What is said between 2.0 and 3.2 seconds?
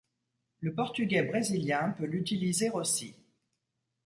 l'utiliser aussi.